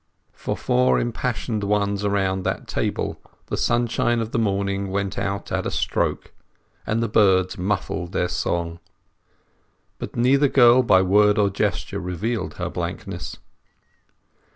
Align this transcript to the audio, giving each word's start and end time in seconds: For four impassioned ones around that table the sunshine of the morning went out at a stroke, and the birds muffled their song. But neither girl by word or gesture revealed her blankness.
For 0.33 0.57
four 0.57 0.97
impassioned 0.99 1.63
ones 1.63 2.03
around 2.03 2.41
that 2.41 2.67
table 2.67 3.21
the 3.51 3.55
sunshine 3.55 4.19
of 4.19 4.31
the 4.31 4.39
morning 4.39 4.89
went 4.89 5.15
out 5.19 5.51
at 5.51 5.67
a 5.67 5.69
stroke, 5.69 6.31
and 6.87 7.03
the 7.03 7.07
birds 7.07 7.55
muffled 7.59 8.11
their 8.11 8.27
song. 8.27 8.79
But 9.99 10.15
neither 10.15 10.47
girl 10.47 10.81
by 10.81 11.03
word 11.03 11.37
or 11.37 11.51
gesture 11.51 11.99
revealed 11.99 12.55
her 12.55 12.67
blankness. 12.67 13.37